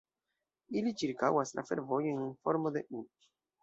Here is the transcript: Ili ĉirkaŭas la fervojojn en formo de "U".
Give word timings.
Ili 0.81 0.93
ĉirkaŭas 1.03 1.55
la 1.59 1.67
fervojojn 1.69 2.27
en 2.27 2.37
formo 2.45 2.77
de 2.79 2.87
"U". 3.03 3.09